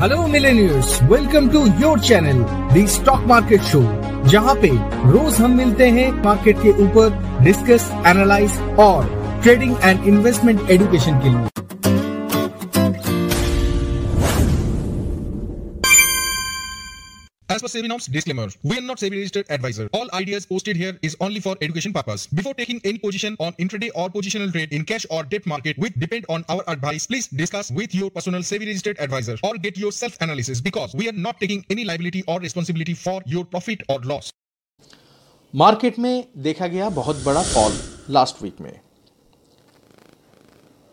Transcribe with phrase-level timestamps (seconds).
[0.00, 2.38] Hello millionaires welcome to your channel
[2.72, 3.80] the stock market show
[4.30, 4.68] जहाँ पे
[5.10, 11.28] रोज हम मिलते हैं मार्केट के ऊपर डिस्कस एनालाइज और ट्रेडिंग एंड इन्वेस्टमेंट एडुकेशन के
[11.28, 11.49] लिए।
[17.70, 19.88] SEBI norms, disclaimer, we are not SEBI registered advisor.
[19.92, 22.26] All ideas posted here is only for education purpose.
[22.26, 25.94] Before taking any position on intraday or positional trade in cash or debt market which
[25.94, 29.92] depend on our advice, please discuss with your personal SEBI registered advisor or get your
[29.92, 33.98] self analysis because we are not taking any liability or responsibility for your profit or
[34.00, 34.32] loss.
[35.54, 37.72] Market में देखा गया बहुत बड़ा fall
[38.14, 38.72] last week में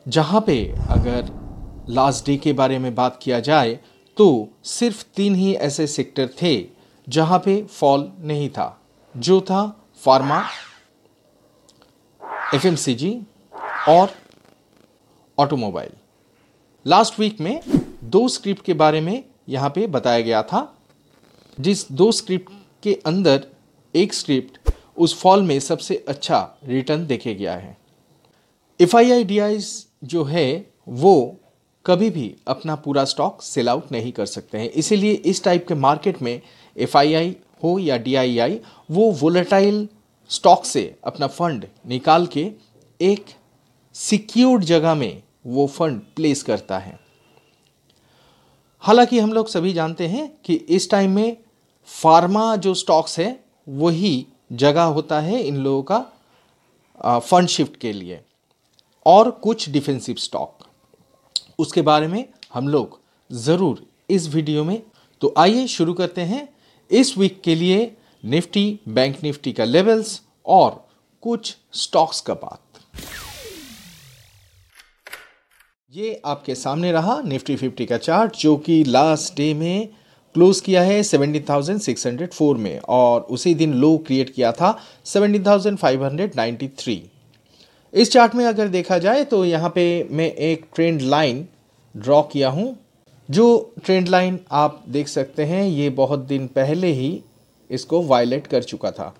[0.07, 0.55] जहाँ पे
[0.89, 1.29] अगर
[1.89, 3.79] last day के बारे में बात किया जाए
[4.17, 6.67] तो सिर्फ़ तीन ही ऐसे सेक्टर थे
[7.09, 8.81] जहाँ पे फॉल नहीं था।
[9.17, 10.47] जो था फार्मा,
[12.55, 13.21] एफएमसीजी
[13.89, 14.09] और
[15.39, 15.89] ऑटोमोबाइल।
[16.87, 17.61] लास्ट वीक में
[18.03, 20.77] दो स्क्रिप्ट के बारे में यहाँ पे बताया गया था।
[21.59, 22.51] जिस दो स्क्रिप्ट
[22.83, 23.47] के अंदर
[23.95, 27.77] एक स्क्रिप्ट, उस फॉल में सबसे अच्छा रिटर्न देखे गया है।
[28.81, 29.59] एफ़ आई
[30.03, 31.37] जो है, वो
[31.87, 35.73] कभी भी अपना पूरा स्टॉक सेल आउट नहीं कर सकते हैं। इसीलिए इस टाइप के
[35.73, 36.41] मार्केट में
[36.77, 38.59] एफआईआई हो या डीआईआई
[38.91, 39.87] वो वोलेटाइल
[40.29, 42.51] स्टॉक से अपना फंड निकाल के
[43.01, 43.25] एक
[43.95, 46.99] सिक्योर्ड जगह में वो फंड प्लेस करता है।
[48.83, 51.37] हालाँकि हम लोग सभी जानते हैं कि इस टाइम में
[51.85, 58.19] फार्मा जो स्टॉक्स है, वही जगह होता है इन लोगों का फंड शिफ्ट के लिए।
[59.05, 60.56] और कुछ डिफेंसिव स्टॉक
[61.59, 62.99] उसके बारे में हम लोग
[63.31, 64.81] ज़रूर इस वीडियो में।
[65.21, 66.47] तो आइए शुरू करते हैं।
[66.91, 70.87] इस वीक के लिए निफ्टी बैंक निफ्टी का लेवल्स और
[71.21, 72.61] कुछ स्टॉक्स का बात।
[75.91, 79.87] ये आपके सामने रहा निफ्टी फिफ्टी का चार्ट जो कि लास्ट डे में
[80.35, 86.99] क्लोज किया है 17,604 में और उसी दिन लो क्रिएट किया था 17,593
[87.97, 91.45] इस चार्ट में अगर देखा जाए तो यहाँ पे मैं एक ट्रेंड लाइन
[91.95, 92.75] ड्रॉ किया हूँ।
[93.29, 97.21] जो ट्रेंड लाइन आप देख सकते हैं, ये बहुत दिन पहले ही
[97.69, 99.13] इसको वायलेट कर चुका था।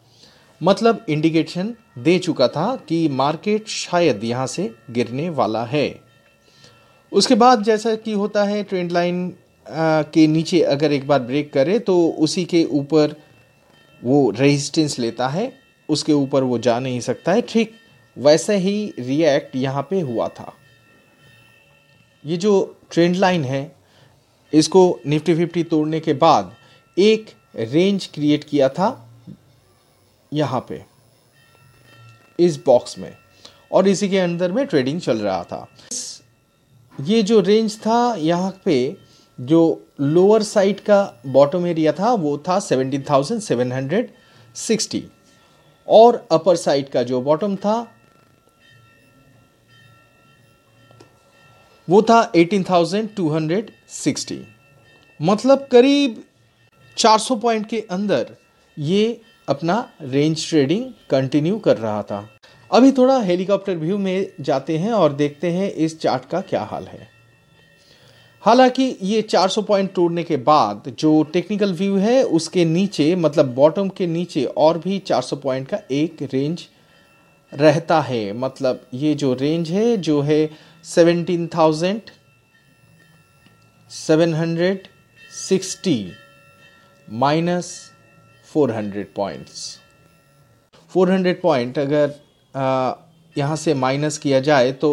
[0.62, 5.90] मतलब इंडिकेशन दे चुका था कि मार्केट शायद यहाँ से गिरने वाला है।
[7.12, 9.28] उसके बाद जैसा कि होता है ट्रेंड लाइन
[9.68, 13.16] के नीचे अगर एक बार ब्रेक करे तो उसी के ऊपर
[14.02, 15.52] वो रेजिस्टेंस लेता है।
[15.90, 17.76] उसके ऊपर वो जा नहीं सकता है। ठीक
[18.18, 20.54] वैसे ही रिएक्ट यहाँ पे हुआ था।
[22.24, 23.76] ये जो ट्रेंड लाइन है
[24.54, 26.54] इसको निफ्टी फिफ्टी तोड़ने के बाद
[26.98, 29.10] एक रेंज क्रिएट किया था
[30.32, 30.86] यहाँ पे
[32.40, 33.18] इस बॉक्स में।
[33.72, 35.68] और इसी के अंदर में ट्रेडिंग चल रहा था।
[36.98, 38.98] ये जो रेंज था यहाँ पे
[39.40, 45.02] जो लोअर साइड का बॉटम एरिया था वो था 17,760
[45.88, 47.94] और अपर साइड का जो बॉटम था
[51.88, 54.36] वो था 18,260
[55.20, 56.24] मतलब करीब
[56.98, 58.36] 400 पॉइंट के अंदर
[58.78, 62.30] ये अपना रेंज ट्रेडिंग कंटिन्यू कर रहा था।
[62.72, 66.84] अभी थोड़ा हेलीकॉप्टर व्यू में जाते हैं और देखते हैं इस चार्ट का क्या हाल
[66.84, 67.09] है।
[68.44, 73.90] हालाँकि ये 400 पॉइंट तोड़ने के बाद जो टेक्निकल व्यू है उसके नीचे मतलब बॉटम
[73.90, 76.68] के नीचे और भी 400 पॉइंट का एक रेंज
[77.54, 80.50] रहता है। मतलब ये जो रेंज है जो है
[80.86, 82.10] seventeen thousand
[83.92, 84.88] seven hundred
[85.32, 86.12] sixty
[87.08, 87.72] minus
[88.50, 89.80] four hundred points.
[90.92, 92.16] Four hundred point अगर
[93.36, 94.92] यहाँ से माइनस किया जाए तो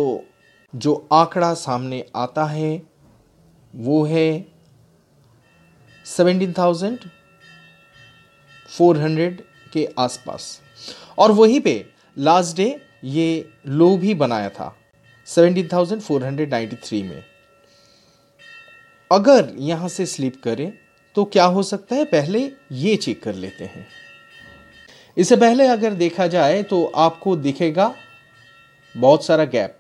[0.75, 2.83] जो आंकड़ा सामने आता है
[3.75, 4.47] वो है
[6.07, 6.99] सेवेंटीन थाउज़ेंड
[8.69, 9.43] फोर हंड्रेड
[9.73, 10.61] के आसपास।
[11.19, 11.85] और वहीं पे
[12.17, 12.75] लास्ट डे
[13.05, 14.75] ये लो भी बनाया था।
[15.27, 17.23] 17,493 में।
[19.11, 20.73] अगर यहाँ से स्लिप करें
[21.17, 22.05] तो क्या हो सकता है?
[22.05, 23.87] पहले ये चेक कर लेते हैं।
[25.17, 27.95] इससे पहले अगर देखा जाए तो आपको दिखेगा
[28.95, 29.79] बहुत सारा गैप।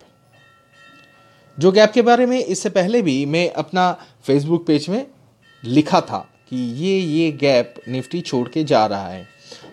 [1.59, 3.91] जो गैप के बारे में इससे पहले भी मैं अपना
[4.27, 5.07] फेसबुक पेज में
[5.63, 6.19] लिखा था
[6.51, 9.27] कि ये ये गैप निफ्टी छोड़ के जा रहा है।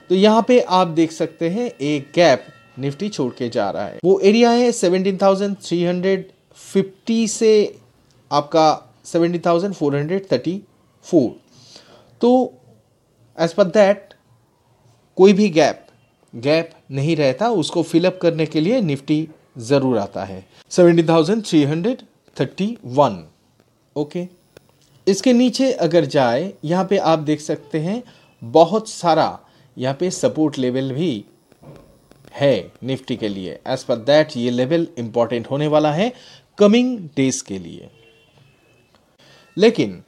[0.09, 2.45] तो यहाँ पे आप देख सकते हैं एक गैप
[2.77, 7.79] निफ्टी छोड़ के जा रहा है। वो एरिया है 17,350 से
[8.31, 11.29] आपका 17,434
[12.21, 12.53] तो
[13.37, 14.13] एज पर दैट
[15.17, 15.87] कोई भी गैप
[16.33, 19.27] गैप नहीं रहता उसको फिलअप करने के लिए निफ्टी
[19.59, 23.17] ज़रूर आता है। 17,331
[23.95, 24.27] ओके
[25.07, 28.03] इसके नीचे अगर जाए यहाँ पे आप देख सकते हैं
[28.41, 29.39] बहुत सारा
[29.77, 31.25] यहाँ पे सपोर्ट लेवल भी
[32.33, 36.13] है निफ्टी के लिए। एज पर दैट ये लेवल इंपॉर्टेंट होने वाला है
[36.57, 37.89] कमिंग डेज़ के लिए।
[39.57, 40.03] लेकिन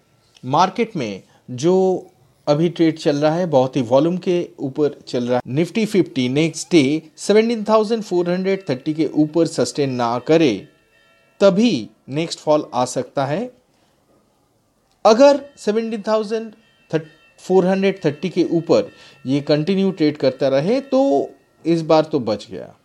[0.45, 2.07] मार्केट में जो
[2.47, 6.29] अभी ट्रेड चल रहा है बहुत ही वॉल्यूम के ऊपर चल रहा है। निफ्टी फिफ्टी
[6.29, 10.67] नेक्स्ट डे 17,430 के ऊपर सस्टेन ना करे
[11.41, 13.51] तभी नेक्स्ट फॉल आ सकता है।
[15.05, 18.91] अगर 17,430 के ऊपर
[19.25, 21.29] ये कंटिन्यू ट्रेड करता रहे तो
[21.65, 22.75] इस बार तो बच गया।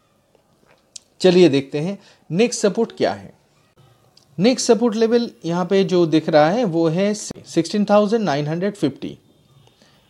[1.21, 1.99] चलिए देखते हैं
[2.31, 3.33] नेक्स्ट सपोर्ट क्या है?
[4.39, 9.17] नेक्स्ट सपोर्ट लेवल यहाँ पे जो दिख रहा है वो है 16,950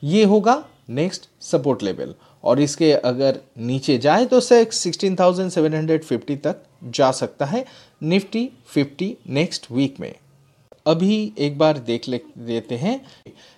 [0.03, 6.05] ये होगा नेक्स्ट सपोर्ट लेवल और इसके अगर नीचे जाए तो sixteen thousand seven hundred
[6.05, 7.65] fifty तक जा सकता है
[8.03, 10.15] निफ्टी फिफ्टी नेक्स्ट वीक में।
[10.87, 13.07] अभी एक बार देख ले लेते हैं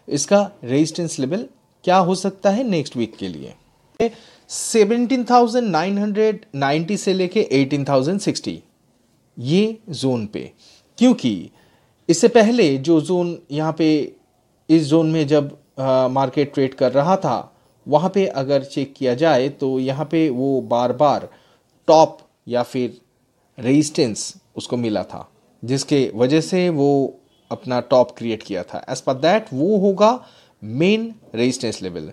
[0.08, 1.46] इसका रेजिस्टेंस लेवल
[1.84, 3.54] क्या हो सकता है नेक्स्ट वीक के लिए?
[4.50, 8.58] 17,990 से लेके 18,060
[9.36, 10.52] ये जोन पे।
[10.98, 11.50] क्योंकि
[12.08, 14.16] इससे पहले जो जोन यहाँ पे
[14.68, 15.58] इस जोन में जब
[16.10, 17.56] मार्केट ट्रेड कर रहा था
[17.86, 21.28] वहाँ पे अगर चेक किया जाए तो यहाँ पे वो बार बार
[21.88, 22.18] टॉप
[22.48, 23.00] या फिर
[23.58, 25.32] रेजिस्टेंस उसको मिला था
[25.62, 27.20] जिसके वजह से वो
[27.50, 30.24] अपना टॉप क्रिएट किया था। एज पर दैट वो होगा
[30.62, 32.12] मेन रेजिस्टेंस लेवल।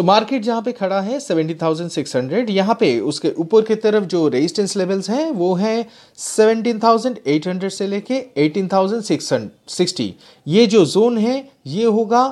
[0.00, 4.76] तो मार्केट जहाँ पे खड़ा है 70,600 यहाँ पे उसके ऊपर की तरफ़ जो रेजिस्टेंस
[4.76, 5.86] लेवल्स हैं वो है
[6.18, 10.06] 17,800 से लेके 18,660
[10.46, 11.34] ये जो जोन है
[11.66, 12.22] ये होगा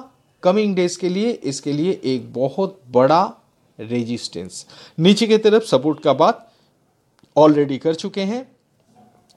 [0.43, 3.21] कमिंग डेज़ के लिए इसके लिए एक बहुत बड़ा
[3.79, 4.65] रेजिस्टेंस
[4.99, 6.41] नीचे की तरफ़ सपोर्ट का बात
[7.37, 8.41] ऑलरेडी कर चुके हैं।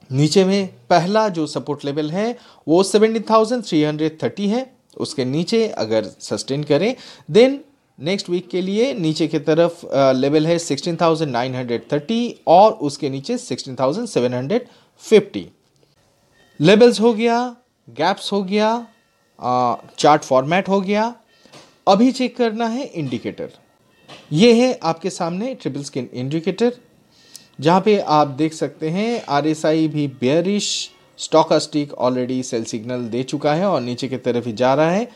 [0.09, 2.37] नीचे में पहला जो सपोर्ट लेवल है
[2.67, 4.63] वो 17,330 है।
[4.97, 6.95] उसके नीचे अगर सस्टेन करें
[7.31, 7.59] देन
[7.99, 9.85] नेक्स्ट वीक के लिए नीचे की तरफ़
[10.15, 15.45] लेवल है 16,930 और उसके नीचे 16,750
[16.59, 17.55] लेवल्स हो गया
[17.87, 18.87] गैप्स हो गया
[19.99, 21.15] चार्ट फॉर्मेट हो गया।
[21.87, 23.49] अभी चेक करना है इंडिकेटर
[24.31, 26.73] ये है आपके सामने ट्रिपल स्किन इंडिकेटर
[27.59, 33.53] जहाँ पे आप देख सकते हैं आरएसआई भी bearish stochastic already sell signal दे चुका
[33.53, 35.11] है और नीचे की तरफ़ ही जा रहा है।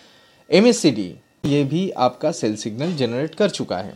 [0.49, 3.93] एमएससीडी ये भी आपका सेल सिग्नल जनरेट कर चुका है।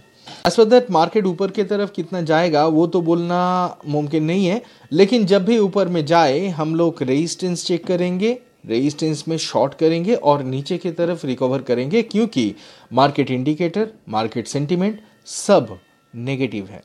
[0.48, 4.62] एज पर दैट मार्केट ऊपर की तरफ़ कितना जाएगा, वो तो बोलना मुमकिन नहीं है,
[4.92, 8.38] लेकिन जब भी ऊपर में जाए, हम लोग रेजिस्टेंस चेक करेंगे
[8.68, 12.54] रेजिस्टेंस में शॉर्ट करेंगे और नीचे की तरफ़ रिकवर करेंगे, क्योंकि
[12.94, 15.78] मार्केट इंडिकेटर मार्केट सेंटिमेंट सब
[16.14, 16.82] नेगेटिव है।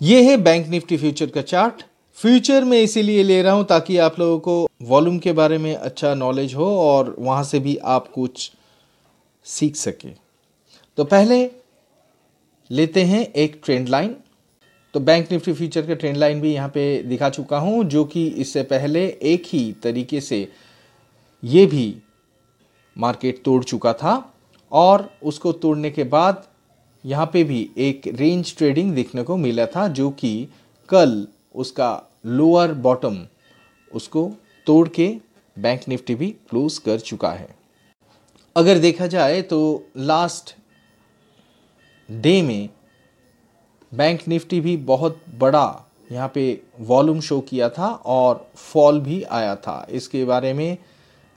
[0.00, 1.82] ये है बैंक निफ्टी फ्यूचर का चार्ट
[2.16, 6.14] फ्यूचर में इसीलिए ले रहा हूँ ताकि आप लोगों को वॉल्यूम के बारे में अच्छा
[6.14, 8.50] नॉलेज हो और वहाँ से भी आप कुछ
[9.46, 10.08] सीख सके।
[10.98, 11.44] तो पहले
[12.70, 14.14] लेते हैं एक ट्रेंड लाइन
[14.94, 18.26] तो बैंक निफ्टी फ्यूचर का ट्रेंड लाइन भी यहाँ पे दिखा चुका हूँ, जो कि
[18.26, 20.48] इससे पहले एक ही तरीके से
[21.42, 21.96] ये भी
[22.96, 24.14] मार्केट तोड़ चुका था
[24.72, 26.46] और उसको तोड़ने के बाद
[27.04, 30.48] यहाँ पे भी एक रेंज ट्रेडिंग देखने को मिला था, जो कि
[30.88, 33.18] कल उसका लोअर बॉटम
[33.92, 34.30] उसको
[34.66, 35.08] तोड़ के
[35.56, 37.48] बैंक निफ्टी भी क्लोज कर चुका है।
[38.56, 39.60] अगर देखा जाए तो
[39.98, 40.54] लास्ट
[42.08, 42.68] डे में
[43.92, 45.66] बैंक निफ्टी भी बहुत बड़ा
[46.10, 46.44] यहाँ पे
[46.80, 50.76] वॉल्यूम शो किया था और फॉल भी आया था। इसके बारे में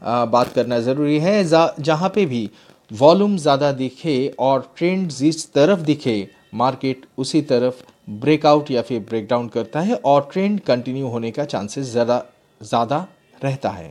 [0.01, 2.49] बात करना ज़रूरी है। जहाँ पे भी
[2.91, 7.81] वॉल्यूम ज़्यादा दिखे और ट्रेंड जिस तरफ़ दिखे मार्केट उसी तरफ़
[8.19, 12.23] ब्रेकआउट या फिर ब्रेकडाउन करता है और ट्रेंड कंटिन्यू होने का चांसेस ज़्यादा
[12.61, 13.05] ज़्यादा
[13.43, 13.89] रहता है।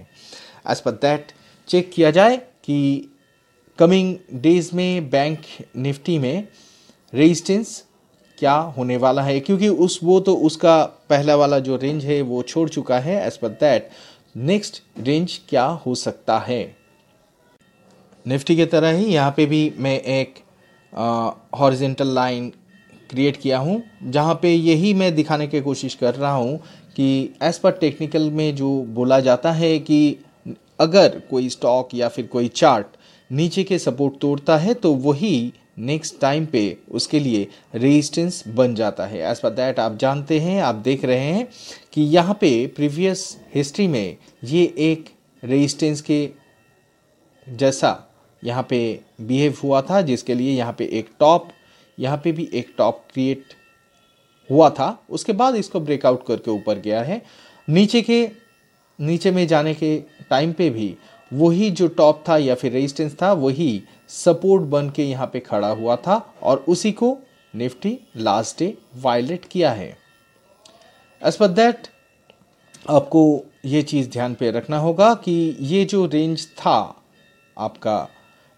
[0.71, 1.33] एज पर दैट
[1.69, 3.09] चेक किया जाए कि
[3.79, 5.41] कमिंग डेज़ में बैंक
[5.77, 6.47] निफ्टी में
[7.13, 7.83] रेजिस्टेंस
[8.39, 9.39] क्या होने वाला है?
[9.41, 13.37] क्योंकि उस, वो तो उसका पहला वाला जो रेंज है, वो छोड़ चुका है as
[13.37, 13.91] per that
[14.39, 16.77] next range क्या हो सकता है?
[18.27, 20.35] निफ्टी की तरह ही यहाँ पे भी मैं एक
[21.59, 22.53] हॉरिजेंटल लाइन
[23.11, 26.59] क्रिएट किया हूँ, जहाँ पे यही मैं दिखाने की कोशिश कर रहा हूँ
[26.97, 30.17] कि एज पर टेक्निकल में जो बोला जाता है कि
[30.81, 32.87] अगर कोई स्टॉक या फिर कोई चार्ट
[33.31, 39.07] नीचे के सपोर्ट तोड़ता है तो वही नेक्स्ट टाइम पे उसके लिए रेजिस्टेंस बन जाता
[39.07, 41.49] है। एज पर दैट आप जानते हैं, आप देख रहे हैं
[41.93, 45.11] कि यहाँ पे प्रीवियस हिस्ट्री में ये एक
[45.43, 46.29] रेजिस्टेंस के
[47.47, 48.03] जैसा
[48.43, 48.79] यहाँ पे
[49.21, 51.49] बिहेव हुआ था, जिसके लिए यहाँ पे एक टॉप
[51.99, 53.55] यहाँ पे भी एक टॉप क्रिएट
[54.51, 57.23] हुआ था। उसके बाद इसको ब्रेकआउट करके ऊपर गया है।
[57.69, 58.29] नीचे के,
[58.99, 59.99] नीचे में जाने के
[60.31, 60.95] टाइम पे भी
[61.33, 65.69] वही जो टॉप था या फिर रेजिस्टेंस था वही सपोर्ट बन के यहाँ पे खड़ा
[65.69, 67.19] हुआ था और उसी को
[67.55, 69.99] निफ्टी लास्ट डे वायलेट किया है।
[71.25, 71.79] एज पर दैट
[72.91, 77.03] आपको ये चीज़ ध्यान पे रखना होगा कि ये जो रेंज था
[77.59, 78.09] आपका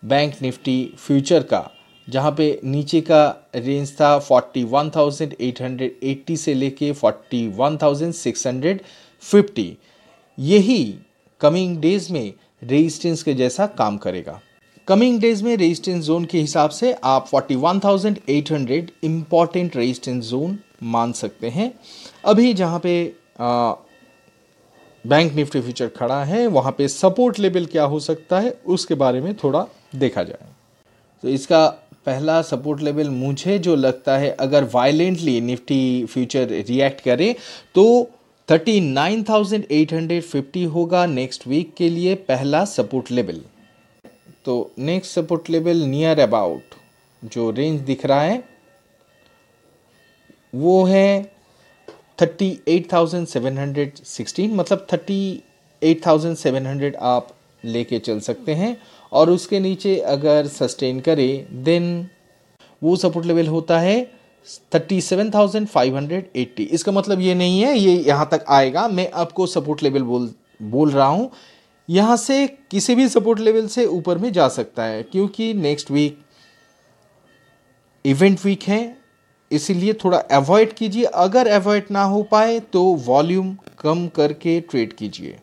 [0.05, 1.71] बैंक निफ्टी फ्यूचर का
[2.09, 9.67] जहाँ पे नीचे का रेंज था 41,880 से लेके 41,650
[10.39, 10.99] यही
[11.41, 14.41] कमिंग डेज़ में रेजिस्टेंस के जैसा काम करेगा।
[14.89, 21.49] कमिंग डेज़ में रेजिस्टेंस जोन के हिसाब से आप 41,800 इंपॉर्टेंट रेजिस्टेंस जोन मान सकते
[21.49, 21.73] हैं।
[22.25, 23.73] अभी जहाँ पे आ,
[25.05, 29.21] बैंक निफ्टी फ्यूचर खड़ा है वहाँ पे सपोर्ट लेवल क्या हो सकता है उसके बारे
[29.21, 30.47] में थोड़ा देखा जाए।
[31.23, 31.67] तो इसका
[32.07, 37.37] पहला सपोर्ट लेवल मुझे जो लगता है अगर वायलेंटली निफ्टी फ्यूचर रिएक्ट करे
[37.75, 37.85] तो
[38.49, 43.41] 39,850 होगा नेक्स्ट वीक के लिए पहला सपोर्ट लेवल।
[44.45, 46.63] तो next support level near about
[47.25, 48.45] जो रेंज दिख रहा है
[50.55, 51.33] वो है
[52.19, 57.29] 38,716 मतलब 38,700 आप
[57.65, 58.77] लेके चल सकते हैं।
[59.13, 62.09] और उसके नीचे अगर सस्टेन करे देन
[62.83, 68.89] वो सपोर्ट लेवल होता है 37,580 इसका मतलब ये नहीं है ये यहाँ तक आएगा।
[68.89, 71.31] मैं आपको सपोर्ट लेवल बोल बोल रहा हूँ।
[71.89, 76.19] यहाँ से किसी भी सपोर्ट लेवल से ऊपर में जा सकता है क्योंकि नेक्स्ट वीक
[78.05, 78.99] इवेंट वीक है।
[79.51, 85.39] इसीलिए थोड़ा अवॉइड कीजिए। अगर अवॉइड ना हो पाए तो वॉल्यूम कम करके ट्रेड कीजिए।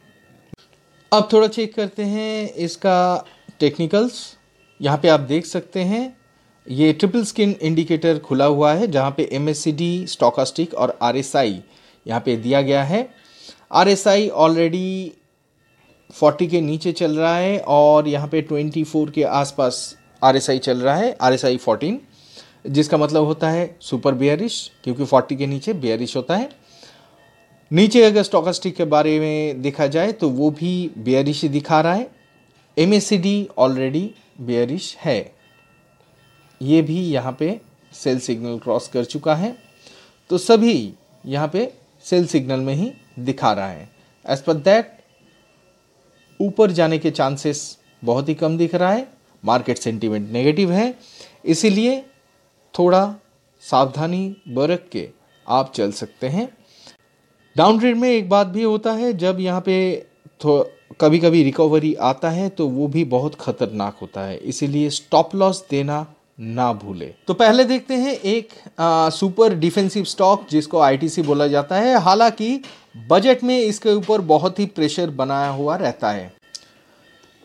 [1.11, 3.25] अब थोड़ा चेक करते हैं इसका
[3.59, 4.37] टेक्निकल्स
[4.79, 6.17] यहाँ पे आप देख सकते हैं।
[6.67, 10.97] ये ट्रिपल स्किन इंडिकेटर खुला हुआ है, जहाँ पे M S C D stochastic और
[11.01, 11.59] आर एस आई
[12.05, 13.07] यहाँ पे दिया गया है।
[13.71, 15.11] R S I already
[16.09, 20.49] forty के नीचे चल रहा है और यहाँ पे ट्वेंटी फोर के आसपास आर एस
[20.49, 21.99] आई चल रहा है आर एस आई फोर्टीन
[22.67, 26.49] जिसका मतलब होता है सुपर बेयरिश क्योंकि फोर्टी के नीचे बेयरिश होता है।
[27.71, 32.09] नीचे अगर स्टोकास्टिक के बारे में देखा जाए तो वो भी बेयरिश दिखा रहा है।
[32.77, 34.09] M S C D already
[34.41, 35.34] bearish है।
[36.61, 37.59] ये भी यहाँ पे
[37.93, 39.55] सेल सिग्नल क्रॉस कर चुका है।
[40.29, 40.93] तो सभी
[41.23, 41.71] यहाँ पे
[42.05, 43.89] सेल सिग्नल में ही दिखा रहा है।
[44.25, 44.91] एज पर दैट
[46.39, 49.07] ऊपर जाने के चांसेस बहुत ही कम दिख रहा है।
[49.43, 50.93] मार्केट सेंटीमेंट नेगेटिव है।
[51.45, 52.03] इसीलिए
[52.73, 53.15] थोड़ा
[53.63, 55.07] सावधानी बरत के
[55.45, 56.47] आप चल सकते हैं।
[57.55, 60.05] डाउन ट्रेड में एक बात भी होता है, जब यहाँ पे
[61.01, 65.65] कभी कभी रिकवरी आता है तो वो भी बहुत खतरनाक होता है। इसीलिए स्टॉप लॉस
[65.69, 66.05] देना
[66.37, 68.49] ना भूले। तो पहले देखते हैं एक
[68.79, 72.61] आ, सुपर डिफेंसिव स्टॉक जिसको आईटीसी बोला जाता है। हालाँकि
[73.09, 76.33] बजट में इसके ऊपर बहुत ही प्रेशर बनाया हुआ रहता है।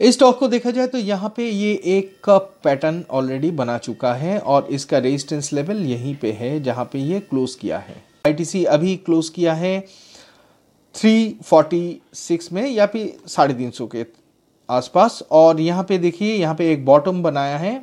[0.00, 4.12] इस स्टॉक को देखा जाए तो यहाँ पे ये एक कप पैटर्न ऑलरेडी बना चुका
[4.14, 8.64] है और इसका रेजिस्टेंस लेवल यहीं पे है जहाँ पे ये क्लोज किया है। आईटीसी
[8.66, 9.78] अभी क्लोज किया है
[10.94, 14.04] 346 में या फिर साढ़े तीन सौ के
[14.68, 17.74] आसपास। और यहाँ पे देखिए यहाँ पे एक बॉटम बनाया है।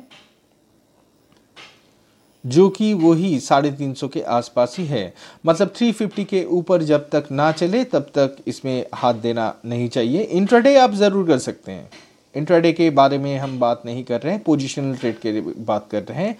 [2.44, 5.12] जो कि वही साढ़े तीन सौ के आसपास ही है।
[5.46, 10.22] मतलब 350 के ऊपर जब तक ना चले, तब तक इसमें हाथ देना नहीं चाहिए।
[10.22, 11.90] इंट्राडे आप ज़रूर कर सकते हैं।
[12.34, 16.02] इंट्राडे के बारे में हम बात नहीं कर रहे हैं पोजिशनल ट्रेड के बात कर
[16.02, 16.36] रहे हैं।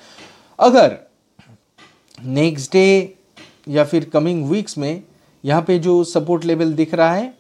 [0.58, 0.96] अगर
[2.18, 3.14] नेक्स्ट डे
[3.68, 5.02] या फिर कमिंग वीक्स में
[5.44, 7.32] यहाँ पे जो सपोर्ट लेवल दिख रहा है,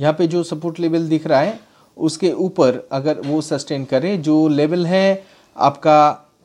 [0.00, 1.58] यहाँ पे जो सपोर्ट लेवल दिख रहा है
[1.96, 5.24] उसके ऊपर अगर वो सस्टेन करें जो लेवल है
[5.56, 5.98] आपका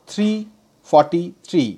[0.08, 1.72] 343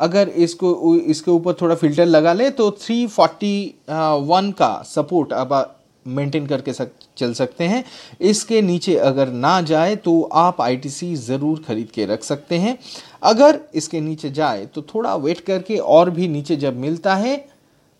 [0.00, 5.74] अगर इसको इसके ऊपर थोड़ा फ़िल्टर लगा ले तो 341 का सपोर्ट अब
[6.06, 6.88] मेंटेन करके सक,
[7.18, 7.84] चल सकते हैं।
[8.20, 12.76] इसके नीचे अगर ना जाए तो आप आईटीसी ज़रूर खरीद के रख सकते हैं।
[13.22, 17.44] अगर इसके नीचे जाए तो थोड़ा वेट करके और भी नीचे जब मिलता है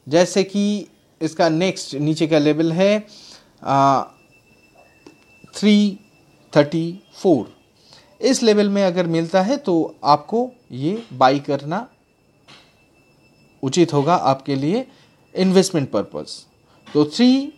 [0.06, 0.86] जैसे कि
[1.20, 2.98] इसका नेक्स्ट नीचे का लेवल है
[5.54, 5.98] थ्री
[6.52, 7.52] थर्टी फोर
[8.20, 11.86] इस लेवल में अगर मिलता है तो आपको ये बाई करना
[13.62, 14.86] उचित होगा आपके लिए
[15.34, 16.46] इन्वेस्टमेंट पर्पस
[16.94, 17.52] तो थ्री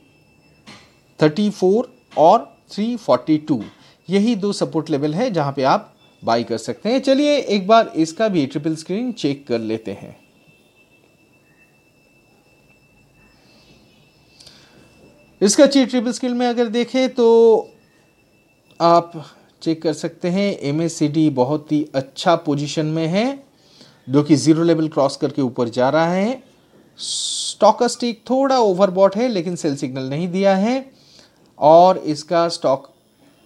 [1.20, 3.62] थर्टी फोर और थ्री फोर्टी टू
[4.08, 5.90] यही दो सपोर्ट लेवल है जहाँ पे आप
[6.22, 10.16] बाई कर सकते हैं। चलिए एक बार इसका भी ट्रिपल स्क्रीन चेक कर लेते हैं।
[15.40, 17.26] इसका ची ट्रिपल स्क्रीन में अगर देखें तो
[18.80, 19.12] आप
[19.62, 23.44] चेक कर सकते हैं एम बहुत ही अच्छा पोजीशन में है,
[24.08, 26.42] जो कि ज़ीरो लेवल क्रॉस करके ऊपर जा रहा है।
[26.98, 30.92] स्टॉकस्टिक थोड़ा ओवरबॉट है, लेकिन सेल सिग्नल नहीं दिया है।
[31.58, 32.90] और इसका stock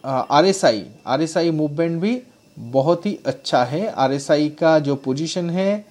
[0.05, 2.21] R S I R S I movement भी
[2.57, 5.85] बहुत ही अच्छा है। आर एस आई का जो पोजीशन है,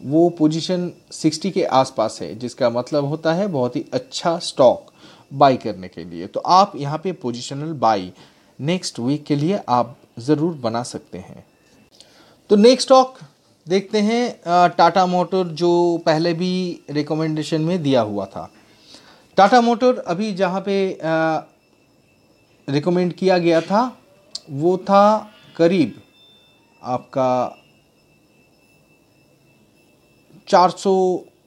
[0.00, 4.92] वो पोजीशन 60 के आसपास है, जिसका मतलब होता है बहुत ही अच्छा स्टॉक
[5.32, 8.12] बाई करने के लिए। तो आप यहाँ पे पोजिशनल बाई
[8.60, 11.44] नेक्स्ट वीक के लिए आप ज़रूर बना सकते हैं।
[12.50, 13.18] तो नेक्स्ट स्टॉक
[13.66, 15.70] देखते हैं टाटा मोटर जो
[16.06, 18.50] पहले भी रिकमेंडेशन में दिया हुआ था।
[19.38, 20.98] टाटा मोटर अभी जहाँ पे
[22.68, 23.96] रिकमेंड किया गया था,
[24.50, 26.00] वो था करीब
[26.82, 27.56] आपका
[30.48, 30.92] चार सौ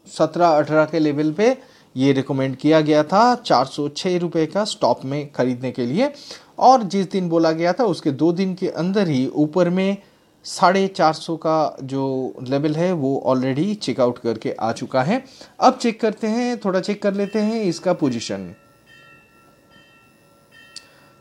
[0.08, 1.56] सत्रह अठारह के लेवल पे
[1.96, 6.12] ये रिकमेंड किया गया था, चार सौ छः रुपये का स्टॉप में ख़रीदने के लिए।
[6.58, 9.98] और जिस दिन बोला गया था, उसके दो दिन के अंदर ही ऊपर में
[10.46, 15.24] साढ़े चार सौ का जो लेवल है, वो ऑलरेडी चेकआउट करके आ चुका है।
[15.60, 18.54] अब चेक करते हैं, थोड़ा चेक कर लेते हैं इसका पोजीशन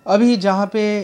[0.06, 1.02] अभी जहाँ पे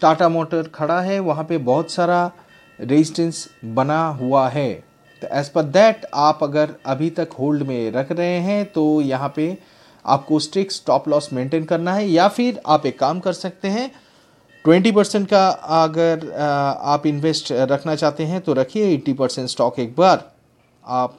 [0.00, 2.30] टाटा मोटर खड़ा है, वहाँ पे बहुत सारा
[2.78, 4.72] रेजिस्टेंस बना हुआ है।
[5.22, 9.32] तो एज पर दैट आप अगर अभी तक होल्ड में रख रहे हैं तो यहाँ
[9.36, 9.56] पे
[10.04, 13.90] आपको स्ट्रिक्ट स्टॉप लॉस मेंटेन करना है, या फिर आप एक काम कर सकते हैं
[14.64, 19.94] ट्वेंटी परसेंट का अगर आप इन्वेस्ट रखना चाहते हैं तो रखिए एट्टी परसेंट स्टॉक एक
[19.96, 20.24] बार।
[20.84, 21.18] आप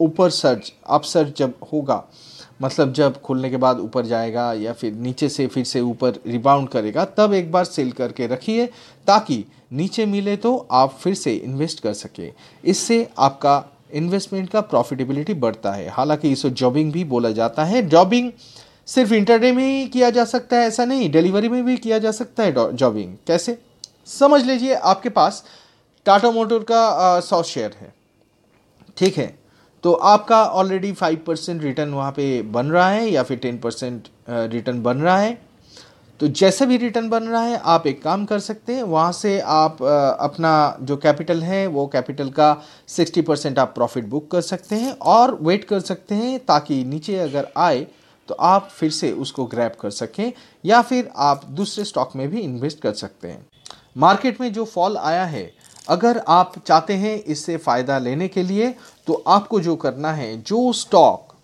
[0.00, 2.02] ऊपर सर्च अप सर्च जब होगा
[2.62, 6.68] मतलब जब खुलने के बाद ऊपर जाएगा, या फिर नीचे से फिर से ऊपर रिबाउंड
[6.68, 8.66] करेगा, तब एक बार सेल करके रखिए,
[9.06, 12.30] ताकि नीचे मिले तो आप फिर से इन्वेस्ट कर सके।
[12.64, 18.30] इससे आपका इन्वेस्टमेंट का प्रॉफिटेबिलिटी बढ़ता है। हालाँकि इसे जॉबिंग भी बोला जाता है। जॉबिंग
[18.88, 22.10] सिर्फ़ इंटरडे में ही किया जा सकता है, ऐसा नहीं डिलीवरी में भी किया जा
[22.12, 23.58] सकता है जॉबिंग कैसे?
[24.08, 25.44] समझ लीजिए, आपके पास
[26.06, 27.92] टाटा मोटर का सौ शेयर है।
[28.96, 29.38] ठीक है?
[29.84, 34.08] तो आपका ऑलरेडी फाइव परसेंट रिटर्न वहाँ पे बन रहा है या फिर टेन परसेंट
[34.30, 35.49] रिटर्न बन रहा है?
[36.20, 39.38] तो जैसे भी रिटर्न बन रहा है, आप एक काम कर सकते हैं, वहाँ से
[39.40, 42.56] आप अपना जो कैपिटल है, वो कैपिटल का
[42.88, 47.16] सिक्सटी परसेंट आप प्रॉफिट बुक कर सकते हैं और वेट कर सकते हैं ताकि नीचे
[47.18, 47.86] अगर आए
[48.28, 50.32] तो आप फिर से उसको ग्रैब कर सकें
[50.64, 53.46] या फिर आप दूसरे स्टॉक में भी इन्वेस्ट कर सकते हैं।
[53.96, 55.50] मार्केट में जो फॉल आया है,
[55.88, 58.74] अगर आप चाहते हैं इससे फ़ायदा लेने के लिए
[59.06, 61.34] तो आपको जो करना है, जो स्टॉक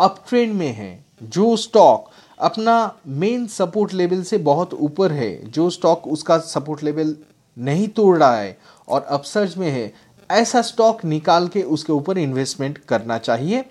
[0.00, 5.70] अप ट्रेंड में है, जो स्टॉक अपना मेन सपोर्ट लेवल से बहुत ऊपर है। जो
[5.70, 7.16] स्टॉक उसका सपोर्ट लेवल
[7.58, 9.92] नहीं तोड़ रहा है और अपसर्ज में है,
[10.30, 13.64] ऐसा स्टॉक निकाल के उसके ऊपर इन्वेस्टमेंट करना चाहिए।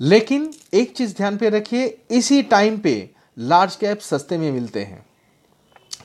[0.00, 5.06] लेकिन एक चीज़ ध्यान पे रखिए, इसी टाइम पे लार्ज कैप सस्ते में मिलते हैं।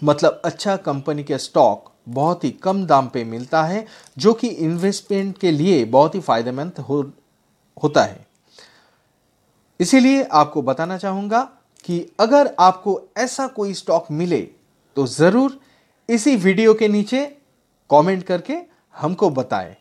[0.04, 3.86] मतलब अच्छा कंपनी के स्टॉक बहुत ही कम दाम पे मिलता है,
[4.17, 7.12] जो कि इन्वेस्टमेंट के लिए बहुत ही फ़ायदेमंद हो,
[7.84, 8.27] होता है।
[9.80, 11.42] इसीलिए आपको बताना चाहूँगा
[11.86, 14.40] कि अगर आपको ऐसा कोई स्टॉक मिले
[14.98, 15.60] तो ज़रूर
[16.10, 17.26] इसी वीडियो के नीचे
[17.90, 18.58] कमेंट करके
[18.96, 19.76] हमको बताएँ,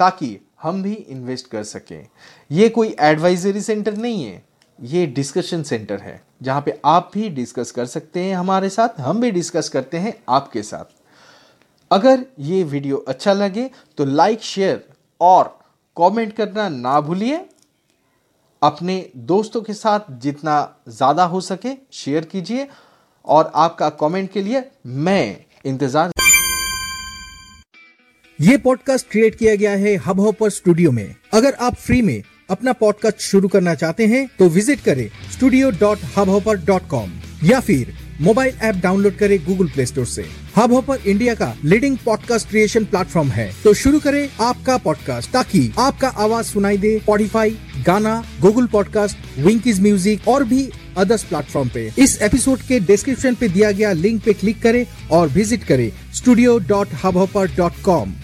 [0.00, 2.06] ताकि हम भी इन्वेस्ट कर सकें।
[2.50, 4.42] ये कोई एडवाइजरी सेंटर नहीं है,
[4.78, 9.20] ये डिस्कशन सेंटर है, जहाँ पे आप भी डिस्कस कर सकते हैं हमारे साथ, हम
[9.20, 10.96] भी डिस्कस करते हैं आपके साथ।
[11.90, 14.82] अगर ये वीडियो अच्छा लगे तो लाइक शेयर
[15.20, 15.58] और
[15.96, 17.44] कमेंट करना ना भूलिए।
[18.62, 20.54] अपने दोस्तों के साथ जितना
[20.88, 22.66] ज़्यादा हो सके शेयर कीजिए
[23.24, 26.12] और आपका कमेंट के लिए मैं इंतज़ार
[28.38, 32.72] ये पॉडकास्ट क्रिएट किया गया है हब हॉपर स्टूडियो में। अगर आप फ्री में अपना
[32.72, 35.08] पॉडकास्ट शुरू करना चाहते हैं तो विज़िट करें
[36.90, 37.10] कॉम
[37.44, 40.24] या फिर मोबाइल ऐप डाउनलोड करें गूगल प्ले स्टोर से।
[40.56, 45.72] हब हॉपर इंडिया का लीडिंग पॉडकास्ट क्रिएशन प्लेटफॉर्म है। तो शुरू करें आपका पॉडकास्ट ताकि
[45.78, 51.92] आपका आवाज़ सुनाई दे स्पॉटिफाई गाना गूगल पॉडकास्ट विंकीज म्यूज़िक और भी अदर्स प्लेटफॉर्म पे।
[51.98, 56.58] इस एपिसोड के डिस्क्रिप्शन पे दिया गया लिंक पे क्लिक करें और विज़िट करें studio
[56.58, 58.14] dot hub dot com